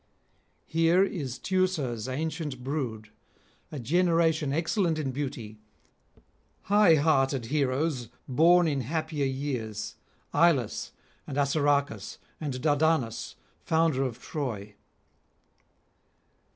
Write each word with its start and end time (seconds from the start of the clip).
Here 0.65 1.03
is 1.03 1.37
Teucer's 1.37 2.07
ancient 2.07 2.63
brood, 2.63 3.09
a 3.71 3.77
generation 3.77 4.51
excellent 4.51 4.97
in 4.97 5.11
beauty, 5.11 5.59
high 6.63 6.95
hearted 6.95 7.45
heroes 7.53 8.07
born 8.27 8.67
in 8.67 8.81
happier 8.81 9.27
years, 9.27 9.97
Ilus 10.33 10.89
and 11.27 11.37
Assaracus, 11.37 12.17
and 12.39 12.59
Dardanus, 12.63 13.35
founder 13.63 14.01
of 14.01 14.19
Troy. 14.19 14.73